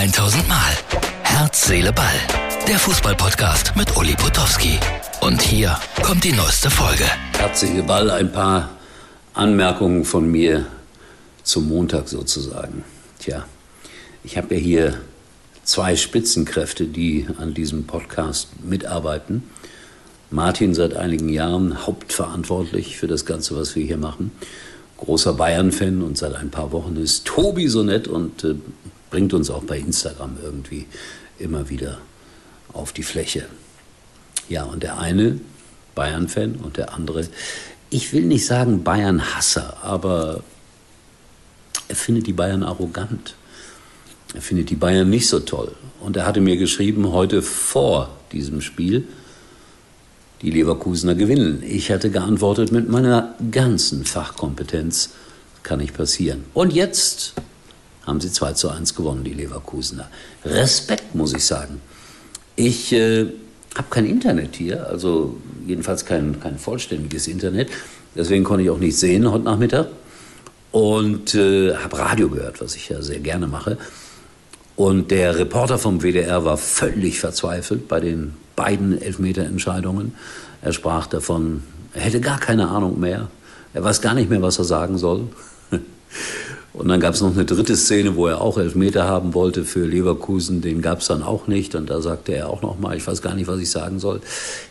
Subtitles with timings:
[0.00, 0.72] 1000 Mal.
[1.24, 2.06] Herz, Seele, Ball.
[2.66, 4.78] Der Fußballpodcast mit Uli Potowski.
[5.20, 7.04] Und hier kommt die neueste Folge.
[7.36, 8.10] Herz, Seele, Ball.
[8.10, 8.70] Ein paar
[9.34, 10.64] Anmerkungen von mir
[11.42, 12.82] zum Montag sozusagen.
[13.18, 13.44] Tja,
[14.24, 15.00] ich habe ja hier
[15.64, 19.42] zwei Spitzenkräfte, die an diesem Podcast mitarbeiten.
[20.30, 24.32] Martin seit einigen Jahren hauptverantwortlich für das Ganze, was wir hier machen.
[24.96, 28.54] Großer Bayern-Fan und seit ein paar Wochen ist Tobi so nett und äh,
[29.10, 30.86] bringt uns auch bei Instagram irgendwie
[31.38, 31.98] immer wieder
[32.72, 33.46] auf die Fläche.
[34.48, 35.40] Ja, und der eine
[35.94, 37.28] Bayern-Fan und der andere,
[37.90, 40.42] ich will nicht sagen Bayern-Hasser, aber
[41.88, 43.34] er findet die Bayern arrogant.
[44.34, 45.72] Er findet die Bayern nicht so toll.
[46.00, 49.08] Und er hatte mir geschrieben, heute vor diesem Spiel,
[50.42, 51.62] die Leverkusener gewinnen.
[51.66, 55.10] Ich hatte geantwortet, mit meiner ganzen Fachkompetenz
[55.62, 56.44] kann nicht passieren.
[56.54, 57.34] Und jetzt
[58.06, 60.08] haben sie 2 zu 1 gewonnen, die Leverkusener.
[60.44, 61.80] Respekt, muss ich sagen.
[62.56, 63.26] Ich äh,
[63.74, 67.70] habe kein Internet hier, also jedenfalls kein, kein vollständiges Internet.
[68.14, 69.88] Deswegen konnte ich auch nicht sehen heute Nachmittag.
[70.72, 73.76] Und äh, habe Radio gehört, was ich ja sehr gerne mache.
[74.76, 80.14] Und der Reporter vom WDR war völlig verzweifelt bei den beiden Elfmeterentscheidungen.
[80.62, 83.28] Er sprach davon, er hätte gar keine Ahnung mehr.
[83.74, 85.28] Er weiß gar nicht mehr, was er sagen soll.
[86.72, 89.84] Und dann gab es noch eine dritte Szene, wo er auch Elfmeter haben wollte für
[89.86, 90.60] Leverkusen.
[90.60, 91.74] Den gab es dann auch nicht.
[91.74, 94.20] Und da sagte er auch noch mal, ich weiß gar nicht, was ich sagen soll.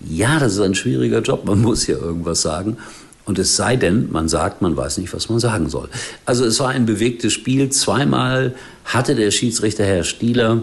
[0.00, 1.44] Ja, das ist ein schwieriger Job.
[1.44, 2.78] Man muss ja irgendwas sagen.
[3.24, 5.88] Und es sei denn, man sagt, man weiß nicht, was man sagen soll.
[6.24, 7.68] Also es war ein bewegtes Spiel.
[7.68, 8.54] Zweimal
[8.84, 10.62] hatte der Schiedsrichter Herr Stieler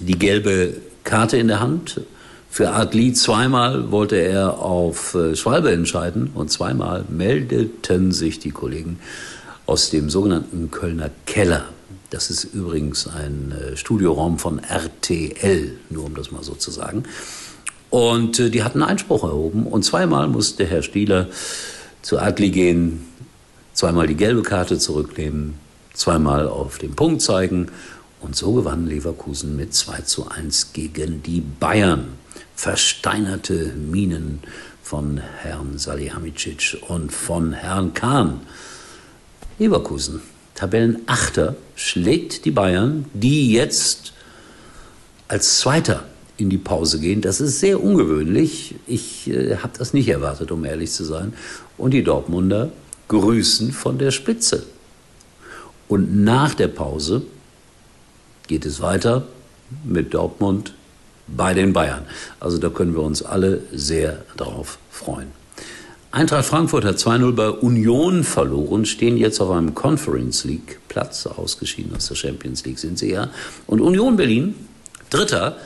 [0.00, 2.00] die gelbe Karte in der Hand.
[2.50, 8.98] Für Adli zweimal wollte er auf äh, Schwalbe entscheiden und zweimal meldeten sich die Kollegen
[9.68, 11.66] aus dem sogenannten Kölner Keller.
[12.08, 17.02] Das ist übrigens ein äh, Studioraum von RTL, nur um das mal so zu sagen.
[17.90, 21.28] Und äh, die hatten Einspruch erhoben und zweimal musste Herr Stieler
[22.00, 23.04] zu Adli gehen,
[23.74, 25.54] zweimal die gelbe Karte zurücknehmen,
[25.92, 27.68] zweimal auf den Punkt zeigen
[28.20, 32.08] und so gewann Leverkusen mit 2 zu 1 gegen die Bayern
[32.54, 34.40] versteinerte Minen
[34.82, 38.40] von Herrn Salihamidzic und von Herrn Kahn.
[39.58, 40.20] Leverkusen,
[40.54, 44.12] Tabellenachter, schlägt die Bayern, die jetzt
[45.26, 46.04] als Zweiter
[46.36, 47.20] in die Pause gehen.
[47.20, 48.76] Das ist sehr ungewöhnlich.
[48.86, 51.32] Ich äh, habe das nicht erwartet, um ehrlich zu sein.
[51.76, 52.70] Und die Dortmunder
[53.08, 54.64] grüßen von der Spitze.
[55.88, 57.22] Und nach der Pause
[58.46, 59.26] geht es weiter
[59.84, 60.74] mit Dortmund
[61.26, 62.04] bei den Bayern.
[62.40, 65.28] Also da können wir uns alle sehr darauf freuen.
[66.10, 71.94] Eintracht Frankfurt hat 2-0 bei Union verloren, stehen jetzt auf einem Conference League Platz, ausgeschieden
[71.94, 73.28] aus der Champions League sind sie ja.
[73.66, 74.54] Und Union Berlin,
[75.10, 75.58] Dritter,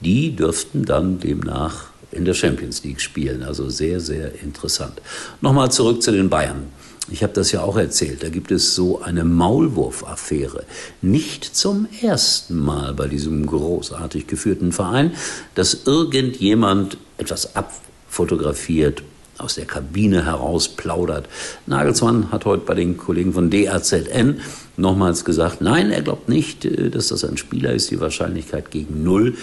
[0.00, 3.42] die dürften dann demnach in der Champions League spielen.
[3.42, 5.02] Also sehr, sehr interessant.
[5.40, 6.66] Nochmal zurück zu den Bayern.
[7.10, 8.22] Ich habe das ja auch erzählt.
[8.22, 10.64] Da gibt es so eine Maulwurf-Affäre.
[11.02, 15.12] Nicht zum ersten Mal bei diesem großartig geführten Verein,
[15.56, 19.02] dass irgendjemand etwas abfotografiert,
[19.38, 21.28] aus der Kabine heraus plaudert.
[21.66, 24.40] Nagelsmann hat heute bei den Kollegen von DAZN
[24.76, 29.02] nochmals gesagt, nein, er glaubt nicht, äh, dass das ein Spieler ist, die Wahrscheinlichkeit gegen
[29.02, 29.36] Null.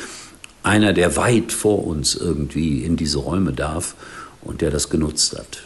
[0.64, 3.96] Einer, der weit vor uns irgendwie in diese Räume darf
[4.42, 5.64] und der das genutzt hat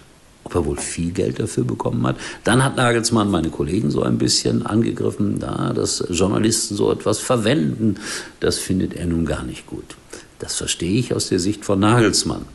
[0.49, 2.15] ob er wohl viel Geld dafür bekommen hat.
[2.43, 7.97] Dann hat Nagelsmann meine Kollegen so ein bisschen angegriffen, da, dass Journalisten so etwas verwenden.
[8.39, 9.95] Das findet er nun gar nicht gut.
[10.39, 12.45] Das verstehe ich aus der Sicht von Nagelsmann.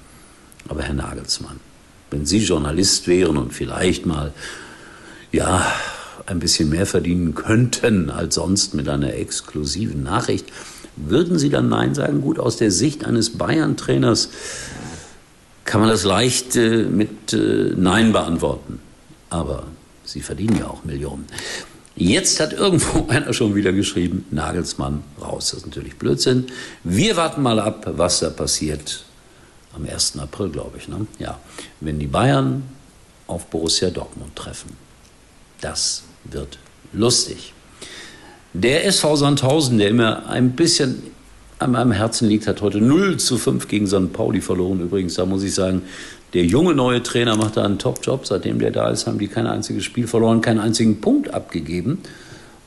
[0.68, 1.60] Aber Herr Nagelsmann,
[2.10, 4.32] wenn Sie Journalist wären und vielleicht mal,
[5.32, 5.66] ja,
[6.26, 10.46] ein bisschen mehr verdienen könnten als sonst mit einer exklusiven Nachricht,
[10.96, 12.20] würden Sie dann Nein sagen?
[12.20, 14.30] Gut, aus der Sicht eines Bayern-Trainers
[15.64, 18.80] kann man das leicht äh, mit äh, Nein beantworten.
[19.30, 19.64] Aber
[20.04, 21.26] sie verdienen ja auch Millionen.
[21.96, 25.50] Jetzt hat irgendwo einer schon wieder geschrieben, Nagelsmann raus.
[25.50, 26.46] Das ist natürlich Blödsinn.
[26.84, 29.04] Wir warten mal ab, was da passiert
[29.76, 30.18] am 1.
[30.18, 30.88] April, glaube ich.
[30.88, 31.06] Ne?
[31.18, 31.38] Ja,
[31.80, 32.64] wenn die Bayern
[33.26, 34.76] auf Borussia Dortmund treffen.
[35.60, 36.58] Das wird
[36.92, 37.52] lustig.
[38.52, 41.02] Der SV Sandhausen, der immer ein bisschen
[41.58, 44.12] an meinem Herzen liegt, hat heute 0 zu 5 gegen St.
[44.12, 44.80] Pauli verloren.
[44.80, 45.82] Übrigens, da muss ich sagen,
[46.34, 48.26] der junge neue Trainer macht da einen Top-Job.
[48.26, 52.00] Seitdem der da ist, haben die kein einziges Spiel verloren, keinen einzigen Punkt abgegeben.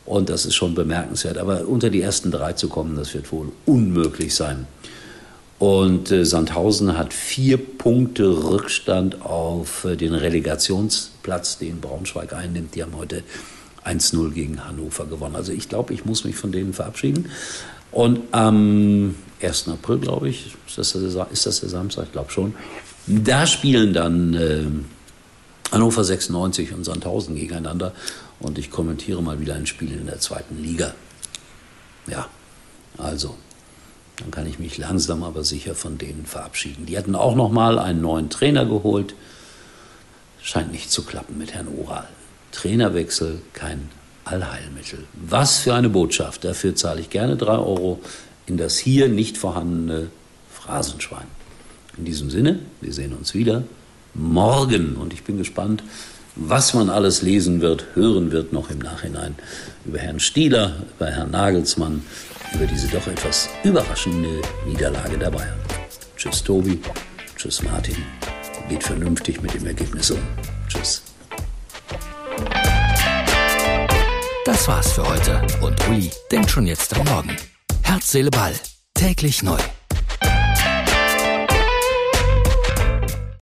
[0.06, 1.38] Und das ist schon bemerkenswert.
[1.38, 4.68] Aber unter die ersten drei zu kommen, das wird wohl unmöglich sein.
[5.60, 12.76] Und äh, Sandhausen hat vier Punkte Rückstand auf äh, den Relegationsplatz, den Braunschweig einnimmt.
[12.76, 13.24] Die haben heute
[13.84, 15.36] 1-0 gegen Hannover gewonnen.
[15.36, 17.30] Also ich glaube, ich muss mich von denen verabschieden.
[17.92, 19.70] Und am 1.
[19.70, 22.06] April, glaube ich, ist das, der, ist das der Samstag?
[22.06, 22.54] Ich glaube schon.
[23.08, 24.66] Da spielen dann äh,
[25.72, 27.94] Hannover 96 und Sandhausen gegeneinander.
[28.40, 30.94] Und ich kommentiere mal wieder ein Spiel in der zweiten Liga.
[32.08, 32.28] Ja,
[32.98, 33.36] also,
[34.18, 36.86] dann kann ich mich langsam aber sicher von denen verabschieden.
[36.86, 39.14] Die hatten auch noch mal einen neuen Trainer geholt.
[40.42, 42.08] Scheint nicht zu klappen mit Herrn Oral.
[42.52, 43.90] Trainerwechsel kein
[44.26, 45.06] Allheilmittel.
[45.14, 46.44] Was für eine Botschaft.
[46.44, 48.02] Dafür zahle ich gerne drei Euro
[48.48, 50.08] in das hier nicht vorhandene
[50.52, 51.28] Phrasenschwein.
[51.98, 53.64] In diesem Sinne, wir sehen uns wieder
[54.14, 55.84] morgen und ich bin gespannt,
[56.38, 59.36] was man alles lesen wird, hören wird noch im Nachhinein
[59.86, 62.04] über Herrn Stieler, über Herrn Nagelsmann,
[62.54, 65.58] über diese doch etwas überraschende Niederlage der Bayern.
[66.16, 66.80] Tschüss Tobi,
[67.36, 67.98] tschüss Martin,
[68.70, 70.20] geht vernünftig mit dem Ergebnis um.
[70.68, 71.02] Tschüss.
[74.46, 77.36] Das war's für heute und Uli denkt schon jetzt am Morgen.
[77.84, 78.54] Herz, Seele, Ball.
[78.94, 79.58] Täglich neu.